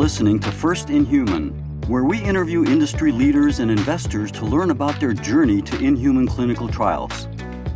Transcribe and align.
listening 0.00 0.40
to 0.40 0.50
First 0.50 0.88
in 0.88 1.04
Human, 1.04 1.50
where 1.86 2.04
we 2.04 2.24
interview 2.24 2.64
industry 2.64 3.12
leaders 3.12 3.58
and 3.58 3.70
investors 3.70 4.32
to 4.32 4.46
learn 4.46 4.70
about 4.70 4.98
their 4.98 5.12
journey 5.12 5.60
to 5.60 5.76
inhuman 5.76 6.26
clinical 6.26 6.66
trials. 6.68 7.28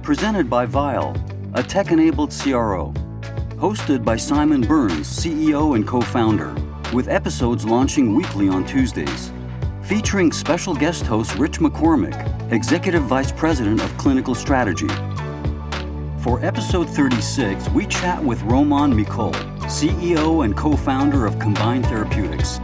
Presented 0.03 0.49
by 0.49 0.65
Vial, 0.65 1.15
a 1.53 1.63
tech 1.63 1.93
enabled 1.93 2.31
CRO. 2.31 2.95
Hosted 3.57 4.07
by 4.07 4.17
Simon 4.17 4.63
Burns, 4.63 5.07
CEO 5.07 5.77
and 5.77 5.87
co 5.87 6.01
founder, 6.01 6.55
with 6.95 7.09
episodes 7.09 7.67
launching 7.67 8.15
weekly 8.15 8.49
on 8.49 8.65
Tuesdays. 8.65 9.31
Featuring 9.83 10.33
special 10.33 10.75
guest 10.75 11.05
host 11.05 11.35
Rich 11.35 11.59
McCormick, 11.59 12.17
Executive 12.51 13.03
Vice 13.03 13.33
President 13.33 13.83
of 13.83 13.99
Clinical 13.99 14.35
Strategy. 14.35 14.89
For 16.23 16.43
episode 16.43 16.89
36, 16.89 17.69
we 17.69 17.85
chat 17.85 18.25
with 18.25 18.41
Romain 18.45 18.95
Micol, 18.95 19.54
CEO 19.75 20.45
and 20.45 20.57
co 20.57 20.77
founder 20.77 21.27
of 21.27 21.37
Combined 21.41 21.85
Therapeutics. 21.87 22.61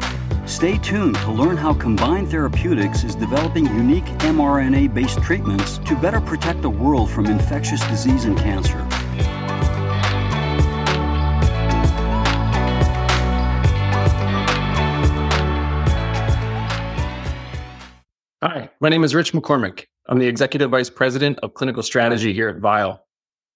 Stay 0.47 0.79
tuned 0.79 1.17
to 1.17 1.33
learn 1.33 1.57
how 1.57 1.75
Combined 1.75 2.31
Therapeutics 2.31 3.03
is 3.03 3.17
developing 3.17 3.67
unique 3.67 4.05
mRNA 4.21 4.95
based 4.95 5.21
treatments 5.21 5.79
to 5.79 5.97
better 5.97 6.21
protect 6.21 6.63
the 6.63 6.71
world 6.71 7.11
from 7.11 7.27
infectious 7.27 7.85
disease 7.89 8.27
and 8.27 8.39
cancer. 8.39 8.79
Hi, 18.41 18.71
my 18.79 18.89
name 18.89 19.03
is 19.03 19.17
Rich 19.17 19.33
McCormick. 19.33 19.87
I'm 20.07 20.21
the 20.21 20.29
Executive 20.29 20.71
Vice 20.71 20.91
President 20.91 21.41
of 21.41 21.55
Clinical 21.55 21.83
Strategy 21.83 22.33
here 22.33 22.49
at 22.49 22.59
Vial. 22.59 23.05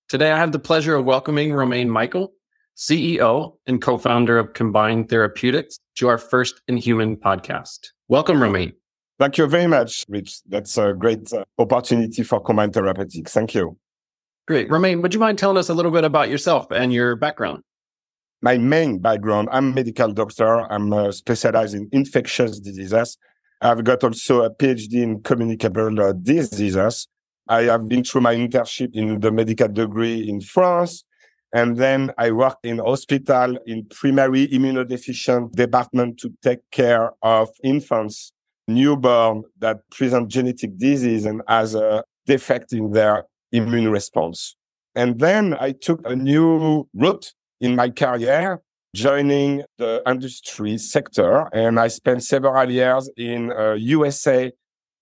Today, 0.09 0.33
I 0.33 0.39
have 0.39 0.51
the 0.51 0.59
pleasure 0.59 0.97
of 0.97 1.05
welcoming 1.05 1.53
Romain 1.53 1.89
Micol, 1.89 2.31
CEO 2.77 3.57
and 3.67 3.81
co-founder 3.81 4.39
of 4.39 4.53
Combined 4.53 5.09
Therapeutics, 5.09 5.79
to 5.97 6.09
our 6.09 6.19
first 6.19 6.61
in 6.67 6.77
human 6.77 7.17
podcast. 7.17 7.91
Welcome, 8.09 8.43
Romain. 8.43 8.73
Thank 9.19 9.39
you 9.39 9.47
very 9.47 9.69
much, 9.69 10.05
Rich. 10.09 10.41
That's 10.49 10.77
a 10.77 10.93
great 10.93 11.33
uh, 11.33 11.45
opportunity 11.59 12.25
for 12.25 12.41
Combined 12.41 12.75
Therapeutics. 12.75 13.33
Thank 13.33 13.55
you. 13.55 13.79
Great. 14.47 14.69
Romain, 14.71 15.03
would 15.03 15.15
you 15.15 15.21
mind 15.21 15.39
telling 15.39 15.57
us 15.57 15.69
a 15.69 15.75
little 15.75 15.93
bit 15.93 16.05
about 16.05 16.29
yourself 16.29 16.67
and 16.71 16.93
your 16.93 17.17
background? 17.17 17.63
My 18.43 18.59
main 18.59 18.99
background, 18.99 19.49
I'm 19.53 19.71
a 19.71 19.75
medical 19.75 20.13
doctor. 20.13 20.71
I'm 20.71 20.93
uh, 20.93 21.13
specialized 21.13 21.75
in 21.75 21.89
infectious 21.93 22.61
diseases. 22.61 23.17
I've 23.61 23.85
got 23.85 24.05
also 24.05 24.43
a 24.43 24.51
PhD 24.51 24.95
in 24.95 25.23
communicable 25.23 25.99
uh, 25.99 26.13
diseases. 26.13 27.09
I 27.49 27.63
have 27.63 27.89
been 27.89 28.05
through 28.05 28.23
my 28.23 28.35
internship 28.35 28.91
in 28.95 29.21
the 29.21 29.31
medical 29.31 29.69
degree 29.69 30.29
in 30.29 30.41
France. 30.41 31.05
And 31.55 31.77
then 31.77 32.11
I 32.19 32.33
worked 32.33 32.67
in 32.67 32.79
hospital 32.79 33.57
in 33.65 33.87
primary 33.87 34.49
immunodeficient 34.49 35.53
department 35.53 36.19
to 36.19 36.33
take 36.43 36.69
care 36.73 37.13
of 37.23 37.49
infants, 37.63 38.33
newborn 38.67 39.45
that 39.61 39.89
present 39.91 40.29
genetic 40.29 40.77
disease 40.77 41.25
and 41.25 41.43
has 41.47 41.77
a 41.77 42.03
defect 42.27 42.73
in 42.73 42.91
their 42.91 43.27
immune 43.53 43.89
response. 43.89 44.57
And 44.97 45.21
then 45.21 45.57
I 45.61 45.71
took 45.71 46.01
a 46.05 46.17
new 46.17 46.89
route 46.93 47.33
in 47.61 47.77
my 47.77 47.91
career, 47.91 48.61
joining 48.97 49.63
the 49.79 50.03
industry 50.09 50.77
sector. 50.77 51.49
And 51.53 51.79
I 51.79 51.87
spent 51.87 52.25
several 52.25 52.69
years 52.69 53.09
in 53.17 53.53
uh, 53.53 53.75
USA, 53.75 54.51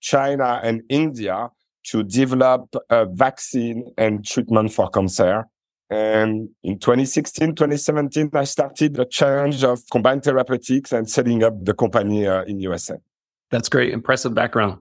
China, 0.03 0.61
and 0.62 0.83
India 0.91 1.48
to 1.84 2.03
develop 2.03 2.75
a 2.91 3.06
vaccine 3.06 3.92
and 3.97 4.23
treatment 4.23 4.70
for 4.70 4.91
cancer. 4.91 5.47
And 5.93 6.48
in 6.62 6.79
2016, 6.79 7.55
2017, 7.55 8.31
I 8.33 8.45
started 8.45 8.95
the 8.95 9.05
challenge 9.05 9.62
of 9.62 9.83
combined 9.91 10.25
Therapeutics 10.25 10.91
and 10.91 11.09
setting 11.09 11.45
up 11.45 11.62
the 11.62 11.75
company 11.75 12.27
uh, 12.27 12.45
in 12.45 12.61
USA. 12.61 12.95
That's 13.51 13.69
great. 13.69 13.92
Impressive 13.92 14.35
background. 14.35 14.79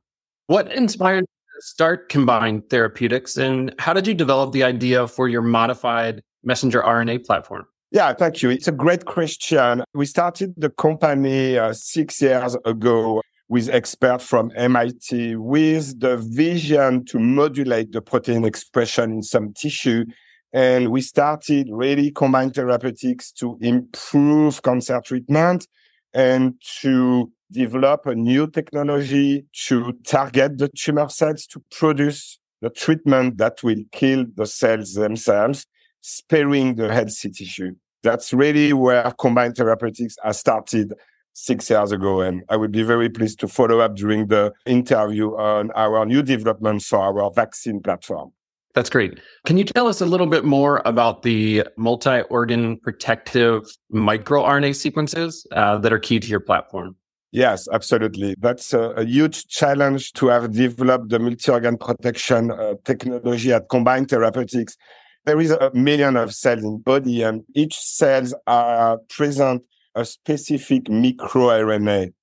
What 0.47 0.71
inspired 0.71 1.25
you 1.25 1.59
to 1.59 1.67
start 1.67 2.07
combined 2.07 2.69
Therapeutics 2.69 3.35
and 3.35 3.75
how 3.77 3.91
did 3.91 4.07
you 4.07 4.13
develop 4.13 4.53
the 4.53 4.63
idea 4.63 5.05
for 5.05 5.27
your 5.27 5.41
modified 5.41 6.21
messenger 6.45 6.81
RNA 6.81 7.25
platform? 7.25 7.65
Yeah, 7.91 8.13
thank 8.13 8.41
you. 8.41 8.49
It's 8.49 8.69
a 8.69 8.71
great 8.71 9.03
question. 9.03 9.83
We 9.93 10.05
started 10.05 10.53
the 10.55 10.69
company 10.69 11.57
uh, 11.57 11.73
six 11.73 12.21
years 12.21 12.55
ago 12.63 13.21
with 13.49 13.67
experts 13.67 14.25
from 14.25 14.49
MIT 14.55 15.35
with 15.35 15.99
the 15.99 16.15
vision 16.15 17.03
to 17.03 17.19
modulate 17.19 17.91
the 17.91 18.01
protein 18.01 18.45
expression 18.45 19.11
in 19.11 19.23
some 19.23 19.51
tissue. 19.51 20.05
And 20.53 20.91
we 20.91 21.01
started 21.01 21.69
really 21.71 22.11
combined 22.11 22.55
therapeutics 22.55 23.31
to 23.33 23.57
improve 23.61 24.61
cancer 24.61 25.01
treatment 25.03 25.67
and 26.13 26.55
to 26.81 27.31
develop 27.51 28.05
a 28.05 28.15
new 28.15 28.47
technology 28.47 29.45
to 29.67 29.93
target 30.05 30.57
the 30.57 30.69
tumor 30.69 31.09
cells 31.09 31.45
to 31.47 31.61
produce 31.71 32.39
the 32.61 32.69
treatment 32.69 33.37
that 33.37 33.63
will 33.63 33.83
kill 33.91 34.25
the 34.35 34.45
cells 34.45 34.93
themselves, 34.93 35.65
sparing 36.01 36.75
the 36.75 36.93
healthy 36.93 37.29
tissue. 37.29 37.73
That's 38.03 38.33
really 38.33 38.73
where 38.73 39.11
combined 39.19 39.55
therapeutics 39.55 40.15
has 40.23 40.39
started 40.39 40.93
six 41.33 41.69
years 41.69 41.91
ago. 41.91 42.21
And 42.21 42.43
I 42.49 42.57
would 42.57 42.71
be 42.71 42.83
very 42.83 43.09
pleased 43.09 43.39
to 43.39 43.47
follow 43.47 43.79
up 43.79 43.95
during 43.95 44.27
the 44.27 44.51
interview 44.65 45.35
on 45.37 45.71
our 45.71 46.05
new 46.05 46.23
developments 46.23 46.87
for 46.87 46.99
our 46.99 47.31
vaccine 47.31 47.81
platform. 47.81 48.31
That's 48.73 48.89
great. 48.89 49.19
Can 49.45 49.57
you 49.57 49.65
tell 49.65 49.87
us 49.87 49.99
a 49.99 50.05
little 50.05 50.27
bit 50.27 50.45
more 50.45 50.81
about 50.85 51.23
the 51.23 51.65
multi 51.77 52.21
organ 52.29 52.77
protective 52.77 53.63
microRNA 53.93 54.75
sequences 54.75 55.45
uh, 55.51 55.77
that 55.79 55.91
are 55.91 55.99
key 55.99 56.19
to 56.19 56.27
your 56.27 56.39
platform? 56.39 56.95
Yes, 57.31 57.67
absolutely. 57.71 58.35
That's 58.39 58.73
a, 58.73 58.91
a 58.91 59.05
huge 59.05 59.47
challenge 59.47 60.13
to 60.13 60.27
have 60.27 60.51
developed 60.51 61.09
the 61.09 61.19
multi 61.19 61.51
organ 61.51 61.77
protection 61.77 62.51
uh, 62.51 62.75
technology 62.85 63.51
at 63.51 63.69
Combined 63.69 64.09
Therapeutics. 64.09 64.77
There 65.25 65.39
is 65.39 65.51
a 65.51 65.71
million 65.73 66.17
of 66.17 66.33
cells 66.33 66.63
in 66.63 66.79
body 66.79 67.23
and 67.23 67.43
each 67.55 67.77
cells 67.77 68.33
are 68.47 68.97
present 69.09 69.63
a 69.95 70.05
specific 70.05 70.85
microRNA. 70.85 72.13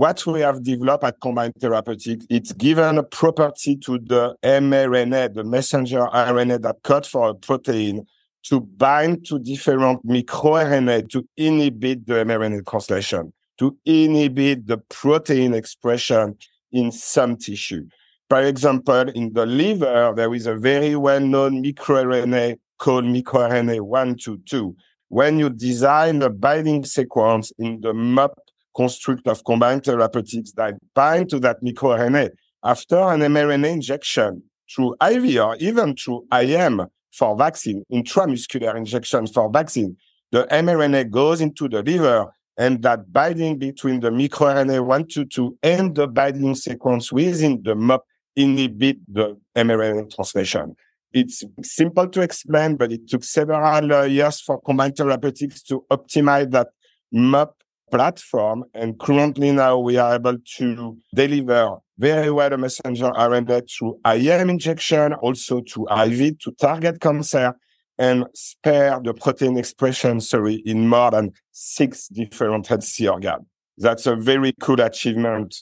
What 0.00 0.24
we 0.24 0.40
have 0.40 0.62
developed 0.62 1.04
at 1.04 1.20
Combined 1.20 1.52
Therapeutics, 1.60 2.24
it's 2.30 2.54
given 2.54 2.96
a 2.96 3.02
property 3.02 3.76
to 3.84 3.98
the 3.98 4.34
mRNA, 4.42 5.34
the 5.34 5.44
messenger 5.44 6.06
RNA 6.06 6.62
that 6.62 6.76
code 6.82 7.04
for 7.04 7.28
a 7.28 7.34
protein 7.34 8.06
to 8.44 8.60
bind 8.60 9.26
to 9.26 9.38
different 9.38 10.02
microRNA 10.06 11.10
to 11.10 11.28
inhibit 11.36 12.06
the 12.06 12.14
mRNA 12.14 12.66
translation, 12.66 13.30
to 13.58 13.76
inhibit 13.84 14.66
the 14.66 14.78
protein 14.78 15.52
expression 15.52 16.34
in 16.72 16.90
some 16.90 17.36
tissue. 17.36 17.86
For 18.30 18.40
example, 18.40 19.10
in 19.10 19.34
the 19.34 19.44
liver, 19.44 20.14
there 20.16 20.32
is 20.32 20.46
a 20.46 20.54
very 20.54 20.96
well-known 20.96 21.62
microRNA 21.62 22.56
called 22.78 23.04
microRNA 23.04 23.82
122 23.82 24.74
when 25.08 25.38
you 25.38 25.50
design 25.50 26.22
a 26.22 26.30
binding 26.30 26.86
sequence 26.86 27.52
in 27.58 27.82
the 27.82 27.92
MOP 27.92 28.32
construct 28.80 29.26
of 29.28 29.44
combined 29.44 29.84
therapeutics 29.84 30.52
that 30.52 30.72
bind 30.94 31.28
to 31.28 31.38
that 31.38 31.62
microRNA 31.62 32.30
after 32.64 32.96
an 32.96 33.20
mRNA 33.20 33.72
injection 33.74 34.42
through 34.74 34.96
IV 35.02 35.38
or 35.38 35.54
even 35.56 35.94
through 35.94 36.24
IM 36.32 36.86
for 37.12 37.36
vaccine, 37.36 37.84
intramuscular 37.92 38.74
injection 38.74 39.26
for 39.26 39.50
vaccine, 39.50 39.94
the 40.30 40.46
mRNA 40.50 41.10
goes 41.10 41.42
into 41.42 41.68
the 41.68 41.82
liver 41.82 42.32
and 42.56 42.82
that 42.82 43.12
binding 43.12 43.58
between 43.58 44.00
the 44.00 44.08
microRNA 44.08 44.80
122 44.80 45.58
and 45.62 45.94
the 45.94 46.08
binding 46.08 46.54
sequence 46.54 47.12
within 47.12 47.62
the 47.62 47.74
MOP 47.74 48.02
inhibit 48.34 48.96
the 49.08 49.36
mRNA 49.54 50.14
translation. 50.14 50.74
It's 51.12 51.44
simple 51.62 52.08
to 52.08 52.22
explain, 52.22 52.76
but 52.76 52.92
it 52.92 53.08
took 53.08 53.24
several 53.24 54.06
years 54.06 54.40
for 54.40 54.58
combined 54.62 54.96
Therapeutics 54.96 55.62
to 55.64 55.84
optimize 55.90 56.50
that 56.52 56.68
MOP 57.12 57.59
platform. 57.90 58.64
And 58.74 58.98
currently 58.98 59.52
now 59.52 59.78
we 59.78 59.96
are 59.96 60.14
able 60.14 60.36
to 60.56 60.98
deliver 61.14 61.76
very 61.98 62.30
well 62.30 62.52
a 62.52 62.56
messenger 62.56 63.10
RNA 63.10 63.70
through 63.70 64.00
IM 64.06 64.50
injection, 64.50 65.12
also 65.14 65.60
to 65.60 65.86
IV 65.90 66.38
to 66.40 66.52
target 66.52 67.00
cancer 67.00 67.54
and 67.98 68.24
spare 68.34 68.98
the 69.04 69.12
protein 69.12 69.58
expression, 69.58 70.20
sorry, 70.20 70.62
in 70.64 70.88
more 70.88 71.10
than 71.10 71.32
six 71.52 72.08
different 72.08 72.66
healthy 72.66 73.06
organs. 73.06 73.44
That's 73.76 74.06
a 74.06 74.16
very 74.16 74.54
cool 74.60 74.80
achievement 74.80 75.54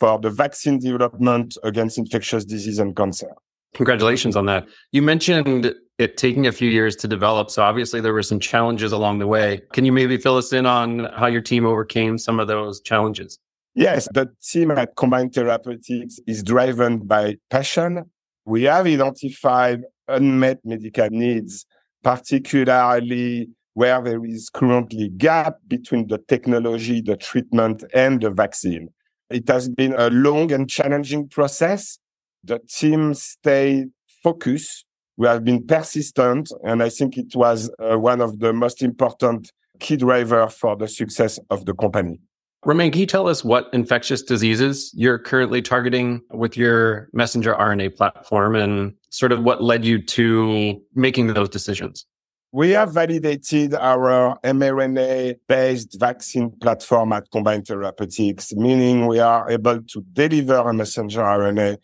for 0.00 0.18
the 0.18 0.30
vaccine 0.30 0.78
development 0.78 1.56
against 1.62 1.98
infectious 1.98 2.44
disease 2.44 2.78
and 2.78 2.96
cancer. 2.96 3.34
Congratulations 3.74 4.36
on 4.36 4.46
that. 4.46 4.66
You 4.92 5.02
mentioned 5.02 5.74
it 5.98 6.16
taking 6.16 6.46
a 6.46 6.52
few 6.52 6.68
years 6.68 6.96
to 6.96 7.08
develop. 7.08 7.50
So 7.50 7.62
obviously 7.62 8.00
there 8.00 8.12
were 8.12 8.22
some 8.22 8.40
challenges 8.40 8.92
along 8.92 9.18
the 9.18 9.26
way. 9.26 9.62
Can 9.72 9.84
you 9.84 9.92
maybe 9.92 10.16
fill 10.16 10.36
us 10.36 10.52
in 10.52 10.66
on 10.66 11.08
how 11.16 11.26
your 11.26 11.40
team 11.40 11.64
overcame 11.64 12.18
some 12.18 12.40
of 12.40 12.48
those 12.48 12.80
challenges? 12.80 13.38
Yes, 13.74 14.06
the 14.12 14.30
team 14.42 14.70
at 14.72 14.96
Combined 14.96 15.32
Therapeutics 15.32 16.20
is 16.26 16.42
driven 16.42 16.98
by 16.98 17.36
passion. 17.50 18.10
We 18.44 18.64
have 18.64 18.86
identified 18.86 19.84
unmet 20.08 20.58
medical 20.64 21.08
needs, 21.10 21.64
particularly 22.02 23.48
where 23.74 24.02
there 24.02 24.22
is 24.26 24.50
currently 24.50 25.08
gap 25.08 25.56
between 25.68 26.08
the 26.08 26.18
technology, 26.18 27.00
the 27.00 27.16
treatment 27.16 27.84
and 27.94 28.20
the 28.20 28.30
vaccine. 28.30 28.88
It 29.30 29.48
has 29.48 29.70
been 29.70 29.94
a 29.96 30.10
long 30.10 30.52
and 30.52 30.68
challenging 30.68 31.28
process. 31.28 31.98
The 32.44 32.58
team 32.68 33.14
stayed 33.14 33.88
focused. 34.22 34.84
We 35.16 35.26
have 35.26 35.44
been 35.44 35.66
persistent. 35.66 36.50
And 36.64 36.82
I 36.82 36.88
think 36.88 37.16
it 37.16 37.34
was 37.34 37.70
uh, 37.78 37.98
one 37.98 38.20
of 38.20 38.38
the 38.40 38.52
most 38.52 38.82
important 38.82 39.52
key 39.78 39.96
driver 39.96 40.48
for 40.48 40.76
the 40.76 40.88
success 40.88 41.38
of 41.50 41.66
the 41.66 41.74
company. 41.74 42.20
Romain, 42.64 42.92
can 42.92 43.00
you 43.00 43.06
tell 43.06 43.28
us 43.28 43.44
what 43.44 43.68
infectious 43.72 44.22
diseases 44.22 44.92
you're 44.94 45.18
currently 45.18 45.60
targeting 45.60 46.20
with 46.30 46.56
your 46.56 47.08
messenger 47.12 47.54
RNA 47.54 47.96
platform 47.96 48.54
and 48.54 48.94
sort 49.10 49.32
of 49.32 49.42
what 49.42 49.64
led 49.64 49.84
you 49.84 50.00
to 50.00 50.80
making 50.94 51.26
those 51.34 51.48
decisions? 51.48 52.06
We 52.52 52.70
have 52.70 52.92
validated 52.92 53.74
our 53.74 54.38
mRNA 54.44 55.36
based 55.48 55.98
vaccine 55.98 56.52
platform 56.60 57.12
at 57.14 57.30
Combined 57.32 57.66
Therapeutics, 57.66 58.52
meaning 58.52 59.06
we 59.06 59.18
are 59.18 59.50
able 59.50 59.82
to 59.82 60.04
deliver 60.12 60.58
a 60.58 60.72
messenger 60.72 61.22
RNA 61.22 61.78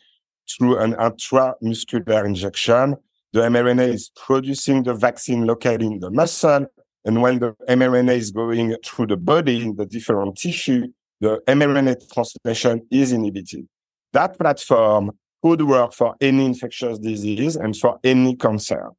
through 0.51 0.79
an 0.79 0.95
intramuscular 0.95 2.25
injection. 2.25 2.97
The 3.33 3.41
mRNA 3.41 3.93
is 3.93 4.11
producing 4.15 4.83
the 4.83 4.95
vaccine 4.95 5.47
locally 5.47 5.87
in 5.87 6.01
the 6.01 6.11
muscle 6.11 6.67
and 7.05 7.23
when 7.23 7.39
the 7.39 7.55
mRNA 7.69 8.17
is 8.17 8.31
going 8.31 8.77
through 8.85 9.07
the 9.07 9.17
body 9.17 9.63
in 9.63 9.77
the 9.77 9.87
different 9.87 10.37
tissue, 10.37 10.89
the 11.21 11.41
mRNA 11.47 12.13
translation 12.13 12.87
is 12.91 13.13
inhibited. 13.13 13.67
That 14.13 14.39
platform 14.39 15.13
could 15.43 15.63
work 15.63 15.95
for 15.95 16.17
any 16.21 16.45
infectious 16.45 16.99
disease 16.99 17.57
and 17.57 17.77
for 17.77 17.99
any 18.03 18.37
cancer. 18.37 18.91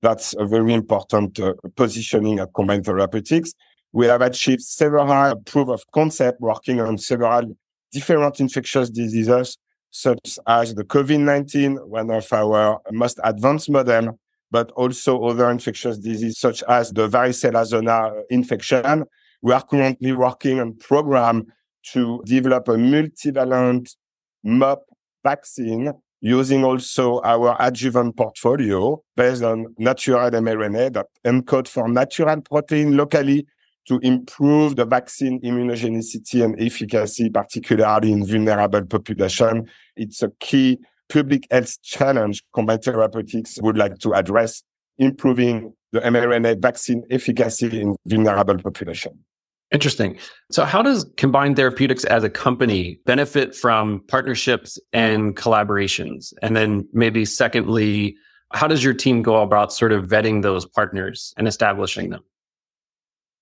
That's 0.00 0.34
a 0.38 0.44
very 0.46 0.74
important 0.74 1.40
uh, 1.40 1.54
positioning 1.74 2.38
at 2.38 2.50
Combined 2.54 2.84
Therapeutics. 2.84 3.52
We 3.92 4.06
have 4.06 4.20
achieved 4.20 4.62
several 4.62 5.36
proof 5.44 5.68
of 5.68 5.82
concept 5.92 6.40
working 6.40 6.80
on 6.80 6.98
several 6.98 7.56
different 7.90 8.38
infectious 8.38 8.90
diseases, 8.90 9.56
such 9.96 10.38
as 10.46 10.74
the 10.74 10.84
COVID-19, 10.84 11.88
one 11.88 12.10
of 12.10 12.30
our 12.30 12.82
most 12.92 13.18
advanced 13.24 13.70
model, 13.70 14.18
but 14.50 14.70
also 14.72 15.24
other 15.24 15.50
infectious 15.50 15.96
diseases 15.96 16.38
such 16.38 16.62
as 16.68 16.92
the 16.92 17.08
varicella 17.08 17.64
zona 17.64 18.08
uh, 18.08 18.12
infection. 18.28 19.04
We 19.40 19.54
are 19.54 19.62
currently 19.62 20.12
working 20.12 20.60
on 20.60 20.68
a 20.68 20.84
program 20.84 21.46
to 21.92 22.22
develop 22.26 22.68
a 22.68 22.72
multivalent 22.72 23.96
MOP 24.44 24.82
vaccine 25.24 25.94
using 26.20 26.62
also 26.62 27.22
our 27.22 27.56
adjuvant 27.58 28.18
portfolio 28.18 29.02
based 29.16 29.42
on 29.42 29.64
natural 29.78 30.30
mRNA 30.30 30.92
that 30.92 31.06
encode 31.24 31.68
for 31.68 31.88
natural 31.88 32.42
protein 32.42 32.98
locally 32.98 33.46
to 33.88 33.98
improve 34.02 34.76
the 34.76 34.84
vaccine 34.84 35.40
immunogenicity 35.42 36.44
and 36.44 36.60
efficacy, 36.60 37.30
particularly 37.30 38.12
in 38.12 38.26
vulnerable 38.26 38.84
population. 38.84 39.68
It's 39.96 40.22
a 40.22 40.30
key 40.40 40.78
public 41.08 41.46
health 41.50 41.80
challenge 41.82 42.42
Combined 42.52 42.82
Therapeutics 42.82 43.58
would 43.62 43.78
like 43.78 43.98
to 43.98 44.12
address, 44.14 44.62
improving 44.98 45.72
the 45.92 46.00
mRNA 46.00 46.60
vaccine 46.60 47.04
efficacy 47.10 47.80
in 47.80 47.96
vulnerable 48.06 48.58
population. 48.58 49.24
Interesting. 49.72 50.16
So, 50.52 50.64
how 50.64 50.80
does 50.80 51.10
Combined 51.16 51.56
Therapeutics 51.56 52.04
as 52.04 52.22
a 52.22 52.30
company 52.30 53.00
benefit 53.04 53.54
from 53.54 54.02
partnerships 54.06 54.78
and 54.92 55.36
collaborations? 55.36 56.32
And 56.40 56.56
then, 56.56 56.88
maybe 56.92 57.24
secondly, 57.24 58.16
how 58.52 58.68
does 58.68 58.84
your 58.84 58.94
team 58.94 59.22
go 59.22 59.42
about 59.42 59.72
sort 59.72 59.90
of 59.90 60.06
vetting 60.06 60.42
those 60.42 60.66
partners 60.66 61.34
and 61.36 61.48
establishing 61.48 62.10
them? 62.10 62.22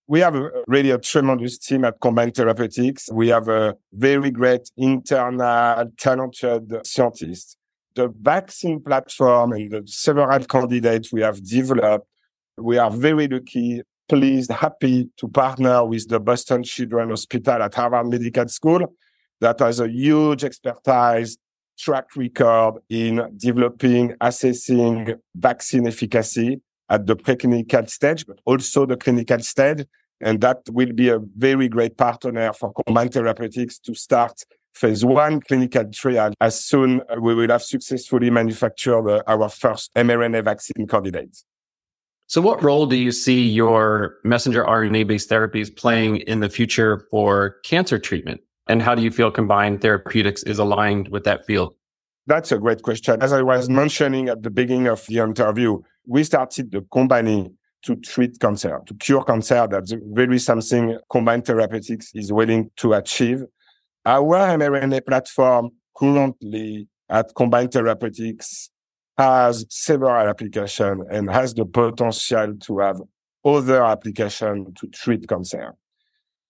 We 0.07 0.21
have 0.21 0.35
a, 0.35 0.51
really 0.67 0.91
a 0.91 0.99
tremendous 0.99 1.57
team 1.59 1.85
at 1.85 1.99
Combined 2.01 2.35
Therapeutics. 2.35 3.09
We 3.11 3.29
have 3.29 3.49
a 3.49 3.75
very 3.93 4.31
great 4.31 4.71
internal 4.77 5.91
talented 5.99 6.87
scientist. 6.87 7.57
The 7.95 8.13
vaccine 8.21 8.83
platform 8.83 9.53
and 9.53 9.71
the 9.71 9.83
several 9.87 10.39
candidates 10.41 11.13
we 11.13 11.23
have 11.23 11.43
developed, 11.43 12.07
we 12.59 12.77
are 12.77 12.91
very 12.91 13.29
lucky, 13.29 13.81
pleased, 14.09 14.51
happy 14.51 15.09
to 15.17 15.29
partner 15.29 15.85
with 15.87 16.07
the 16.09 16.21
Boston 16.21 16.65
Children's 16.65 17.11
Hospital 17.11 17.63
at 17.63 17.75
Harvard 17.75 18.09
Medical 18.09 18.49
School 18.49 18.95
that 19.41 19.61
has 19.61 19.81
a 19.81 19.89
huge 19.89 20.45
expertise 20.45 21.39
track 21.79 22.15
record 22.15 22.75
in 22.91 23.23
developing, 23.39 24.15
assessing 24.21 25.15
vaccine 25.35 25.87
efficacy 25.87 26.61
at 26.89 27.07
the 27.07 27.17
preclinical 27.17 27.89
stage, 27.89 28.27
but 28.27 28.41
also 28.45 28.87
the 28.87 28.97
clinical 28.97 29.39
stage. 29.41 29.85
And 30.21 30.41
that 30.41 30.59
will 30.71 30.93
be 30.93 31.09
a 31.09 31.19
very 31.37 31.69
great 31.69 31.97
partner 31.97 32.53
for 32.53 32.73
Combined 32.87 33.13
Therapeutics 33.13 33.79
to 33.81 33.95
start 33.95 34.45
phase 34.75 35.05
one 35.05 35.41
clinical 35.41 35.85
trial 35.93 36.33
as 36.41 36.65
soon 36.65 37.01
as 37.09 37.19
we 37.21 37.35
will 37.35 37.49
have 37.49 37.63
successfully 37.63 38.31
manufactured 38.31 39.09
uh, 39.09 39.23
our 39.27 39.49
first 39.49 39.95
mRNA 39.95 40.45
vaccine 40.45 40.87
candidates. 40.87 41.45
So, 42.27 42.41
what 42.41 42.63
role 42.63 42.87
do 42.87 42.97
you 42.97 43.13
see 43.13 43.47
your 43.47 44.17
messenger 44.25 44.65
RNA 44.65 45.07
based 45.07 45.31
therapies 45.31 45.75
playing 45.75 46.17
in 46.19 46.41
the 46.41 46.49
future 46.49 47.07
for 47.11 47.57
cancer 47.65 47.99
treatment? 47.99 48.41
And 48.67 48.81
how 48.81 48.95
do 48.95 49.03
you 49.03 49.11
feel 49.11 49.31
combined 49.31 49.83
Therapeutics 49.83 50.43
is 50.45 50.59
aligned 50.59 51.09
with 51.09 51.25
that 51.25 51.45
field? 51.45 51.75
That's 52.27 52.51
a 52.51 52.59
great 52.59 52.81
question. 52.81 53.23
As 53.23 53.35
I 53.35 53.43
was 53.43 53.69
mentioning 53.69 54.31
at 54.31 54.43
the 54.43 54.51
beginning 54.51 54.87
of 54.87 55.05
the 55.07 55.19
interview, 55.19 55.81
we 56.07 56.25
started 56.25 56.71
the 56.71 56.83
company 56.93 57.51
to 57.83 57.97
treat 57.97 58.39
cancer, 58.41 58.81
to 58.87 58.95
cure 58.95 59.23
cancer. 59.25 59.67
That's 59.71 59.95
really 60.03 60.39
something 60.39 60.99
combined 61.11 61.47
Therapeutics 61.47 62.13
is 62.15 62.33
willing 62.33 62.71
to 62.77 62.95
achieve. 62.95 63.45
Our 64.07 64.57
mRNA 64.57 65.07
platform 65.07 65.71
currently 65.97 66.89
at 67.09 67.35
combined 67.35 67.73
Therapeutics 67.73 68.71
has 69.17 69.65
several 69.69 70.29
applications 70.29 71.05
and 71.11 71.31
has 71.31 71.55
the 71.55 71.65
potential 71.65 72.55
to 72.59 72.79
have 72.79 73.01
other 73.45 73.85
applications 73.85 74.69
to 74.81 74.89
treat 74.89 75.29
cancer. 75.29 75.75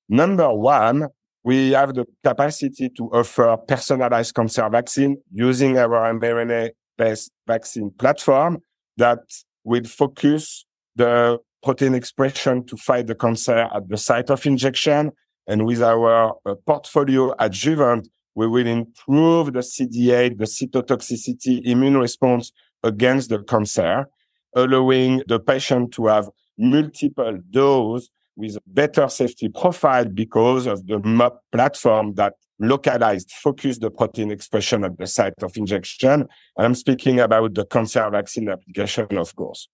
Number 0.08 0.52
one, 0.52 1.08
we 1.42 1.72
have 1.72 1.94
the 1.94 2.06
capacity 2.22 2.88
to 2.90 3.04
offer 3.12 3.56
personalized 3.68 4.34
cancer 4.34 4.68
vaccine 4.70 5.16
using 5.32 5.76
our 5.76 6.12
mRNA 6.14 6.70
based 6.96 7.32
vaccine 7.46 7.90
platform 7.98 8.58
that 8.96 9.20
will 9.64 9.85
focus 9.85 10.64
the 10.96 11.38
protein 11.62 11.95
expression 11.95 12.64
to 12.66 12.76
fight 12.76 13.07
the 13.07 13.14
cancer 13.14 13.68
at 13.75 13.88
the 13.88 13.97
site 13.97 14.30
of 14.30 14.45
injection. 14.47 15.11
And 15.47 15.66
with 15.66 15.83
our 15.83 16.35
uh, 16.47 16.54
portfolio 16.66 17.35
adjuvant, 17.38 18.09
we 18.35 18.47
will 18.47 18.66
improve 18.66 19.52
the 19.52 19.61
CD8, 19.61 20.38
the 20.38 20.45
cytotoxicity 20.45 21.64
immune 21.64 21.99
response 21.99 22.52
against 22.83 23.30
the 23.30 23.42
cancer, 23.42 24.07
allowing 24.54 25.23
the 25.26 25.40
patient 25.40 25.92
to 25.95 26.07
have 26.07 26.28
multiple 26.59 27.38
doses 27.50 28.11
with 28.37 28.57
a 28.57 28.61
better 28.66 29.09
safety 29.09 29.49
profile 29.49 30.04
because 30.07 30.66
of 30.66 30.87
the 30.87 30.99
MOP 30.99 31.40
platform 31.52 32.14
that 32.14 32.35
localized, 32.58 33.30
focus 33.32 33.78
the 33.78 33.90
protein 33.90 34.30
expression 34.30 34.84
at 34.84 34.96
the 34.96 35.06
site 35.06 35.42
of 35.42 35.56
injection. 35.56 36.26
I'm 36.58 36.75
speaking 36.75 37.20
about 37.20 37.54
the 37.54 37.66
cancer 37.66 38.08
vaccine 38.11 38.49
application, 38.49 39.18
of 39.18 39.34
course. 39.34 39.68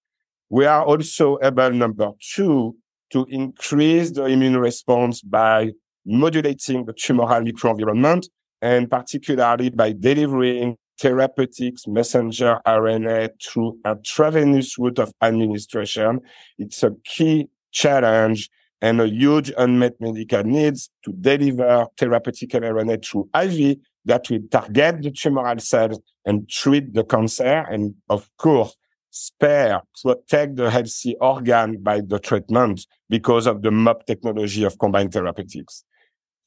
We 0.48 0.66
are 0.66 0.84
also 0.84 1.38
able, 1.42 1.70
number 1.70 2.10
two, 2.34 2.76
to 3.12 3.26
increase 3.28 4.10
the 4.12 4.24
immune 4.24 4.56
response 4.56 5.20
by 5.20 5.70
modulating 6.06 6.84
the 6.86 6.92
tumoral 6.92 7.46
microenvironment 7.46 8.26
and 8.62 8.90
particularly 8.90 9.70
by 9.70 9.92
delivering 9.92 10.76
therapeutics 10.98 11.86
messenger 11.86 12.60
RNA 12.66 13.30
through 13.42 13.78
a 13.84 13.92
intravenous 13.92 14.78
route 14.78 14.98
of 14.98 15.12
administration. 15.22 16.20
It's 16.58 16.82
a 16.82 16.92
key 17.04 17.48
challenge 17.72 18.50
and 18.82 19.00
a 19.00 19.08
huge 19.08 19.52
unmet 19.56 20.00
medical 20.00 20.42
needs 20.44 20.90
to 21.04 21.12
deliver 21.12 21.86
therapeutic 21.96 22.50
RNA 22.50 23.04
through 23.04 23.28
IV 23.34 23.78
that 24.06 24.28
will 24.30 24.40
target 24.50 25.02
the 25.02 25.10
tumoral 25.10 25.60
cells 25.60 26.00
and 26.24 26.48
treat 26.48 26.94
the 26.94 27.04
cancer. 27.04 27.66
And 27.70 27.94
of 28.08 28.30
course, 28.38 28.76
spare, 29.10 29.82
protect 30.02 30.56
the 30.56 30.70
healthy 30.70 31.16
organ 31.20 31.78
by 31.82 32.00
the 32.00 32.18
treatment 32.18 32.86
because 33.08 33.46
of 33.46 33.62
the 33.62 33.70
MOP 33.70 34.06
technology 34.06 34.64
of 34.64 34.78
combined 34.78 35.12
Therapeutics. 35.12 35.84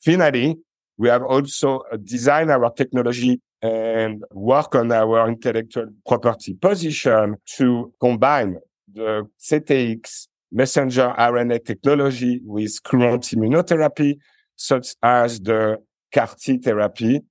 Finally, 0.03 0.57
we 0.97 1.09
have 1.09 1.23
also 1.23 1.81
designed 2.03 2.51
our 2.51 2.71
technology 2.71 3.39
and 3.61 4.23
work 4.31 4.75
on 4.75 4.91
our 4.91 5.27
intellectual 5.27 5.87
property 6.05 6.53
position 6.53 7.35
to 7.57 7.93
combine 7.99 8.57
the 8.91 9.27
CTX 9.39 10.27
messenger 10.53 11.13
RNA 11.17 11.65
technology 11.65 12.39
with 12.45 12.81
current 12.83 13.23
immunotherapy, 13.23 14.17
such 14.55 14.95
as 15.01 15.39
the 15.39 15.77
CAR 16.13 16.29
T 16.39 16.57
therapy 16.59 17.21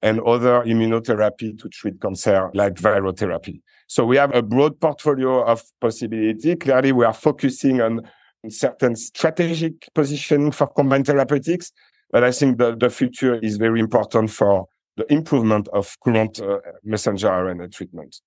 and 0.00 0.20
other 0.20 0.62
immunotherapy 0.62 1.58
to 1.58 1.68
treat 1.68 2.00
cancer 2.00 2.50
like 2.54 2.74
viral 2.74 3.16
therapy. 3.18 3.62
So 3.88 4.04
we 4.04 4.16
have 4.16 4.34
a 4.34 4.42
broad 4.42 4.80
portfolio 4.80 5.44
of 5.44 5.62
possibility. 5.80 6.54
Clearly, 6.56 6.92
we 6.92 7.04
are 7.04 7.12
focusing 7.12 7.80
on 7.80 8.02
certain 8.48 8.94
strategic 8.94 9.88
positioning 9.94 10.52
for 10.52 10.68
combined 10.68 11.06
therapeutics. 11.06 11.72
But 12.10 12.22
I 12.24 12.30
think 12.30 12.58
the, 12.58 12.76
the 12.76 12.90
future 12.90 13.34
is 13.40 13.56
very 13.56 13.80
important 13.80 14.30
for 14.30 14.66
the 14.96 15.10
improvement 15.12 15.68
of 15.72 15.96
current 16.04 16.40
uh, 16.40 16.58
messenger 16.84 17.28
RNA 17.28 17.72
treatment. 17.72 18.20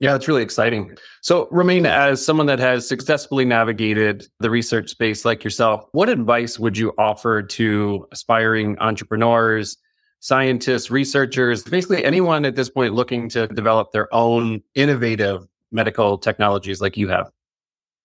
Yeah, 0.00 0.12
that's 0.12 0.28
really 0.28 0.42
exciting. 0.42 0.96
So, 1.22 1.48
Romain, 1.50 1.84
as 1.84 2.24
someone 2.24 2.46
that 2.46 2.60
has 2.60 2.86
successfully 2.86 3.44
navigated 3.44 4.28
the 4.38 4.48
research 4.48 4.90
space 4.90 5.24
like 5.24 5.42
yourself, 5.42 5.86
what 5.90 6.08
advice 6.08 6.56
would 6.56 6.78
you 6.78 6.92
offer 6.98 7.42
to 7.42 8.06
aspiring 8.12 8.78
entrepreneurs, 8.78 9.76
scientists, 10.20 10.90
researchers, 10.90 11.64
basically 11.64 12.04
anyone 12.04 12.44
at 12.44 12.54
this 12.54 12.70
point 12.70 12.94
looking 12.94 13.28
to 13.30 13.48
develop 13.48 13.90
their 13.90 14.12
own 14.14 14.62
innovative 14.76 15.46
medical 15.72 16.16
technologies 16.16 16.80
like 16.80 16.96
you 16.96 17.08
have? 17.08 17.28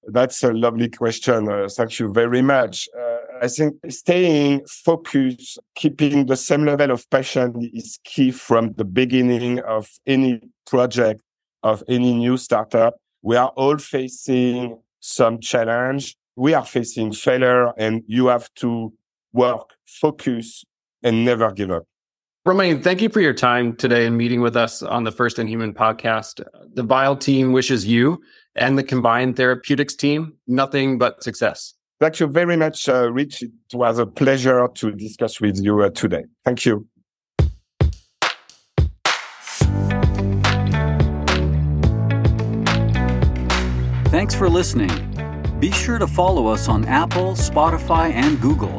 That's 0.06 0.44
a 0.44 0.52
lovely 0.52 0.90
question. 0.90 1.48
Uh, 1.48 1.68
thank 1.70 2.00
you 2.00 2.12
very 2.12 2.42
much. 2.42 2.90
Uh, 2.98 3.18
I 3.42 3.48
think 3.48 3.76
staying 3.90 4.66
focused, 4.68 5.60
keeping 5.76 6.26
the 6.26 6.36
same 6.36 6.66
level 6.66 6.92
of 6.92 7.10
passion 7.10 7.70
is 7.74 8.00
key 8.04 8.32
from 8.32 8.74
the 8.74 8.86
beginning 8.86 9.60
of 9.60 9.90
any 10.06 10.42
project, 10.66 11.22
of 11.64 11.84
any 11.88 12.14
new 12.14 12.38
startup. 12.38 12.96
We 13.22 13.36
are 13.36 13.50
all 13.50 13.78
facing 13.78 14.80
some 15.00 15.40
challenge. 15.40 16.16
We 16.36 16.54
are 16.54 16.66
facing 16.66 17.14
failure 17.14 17.74
and 17.78 18.04
you 18.08 18.28
have 18.28 18.54
to 18.56 18.94
work, 19.34 19.70
focus 19.86 20.64
and 21.04 21.26
never 21.26 21.52
give 21.52 21.72
up. 21.72 21.84
Romain, 22.46 22.82
thank 22.82 23.02
you 23.02 23.08
for 23.08 23.22
your 23.22 23.34
time 23.34 23.74
today 23.76 24.06
and 24.06 24.18
meeting 24.18 24.42
with 24.42 24.58
us 24.58 24.84
on 24.84 25.06
the 25.06 25.12
First 25.12 25.40
in 25.40 25.48
Human 25.48 25.74
podcast. 25.74 26.44
The 26.74 26.84
Vial 26.84 27.16
team 27.16 27.54
wishes 27.54 27.86
you 27.86 28.22
and 28.56 28.78
the 28.78 28.84
combined 28.84 29.38
therapeutics 29.38 29.96
team 29.96 30.34
nothing 30.48 30.98
but 30.98 31.24
success. 31.24 31.74
Thank 32.02 32.20
you 32.20 32.28
very 32.28 32.58
much, 32.58 32.90
uh, 32.90 33.12
Rich. 33.14 33.44
It 33.44 33.52
was 33.74 33.98
a 33.98 34.06
pleasure 34.06 34.68
to 34.76 34.92
discuss 34.92 35.40
with 35.40 35.58
you 35.64 35.84
uh, 35.84 35.90
today. 35.92 36.26
Thank 36.44 36.66
you. 36.66 36.86
Thanks 44.14 44.36
for 44.36 44.48
listening. 44.48 44.92
Be 45.60 45.72
sure 45.72 45.98
to 45.98 46.06
follow 46.06 46.46
us 46.46 46.70
on 46.70 46.86
Apple, 46.86 47.32
Spotify, 47.32 48.12
and 48.12 48.40
Google 48.40 48.78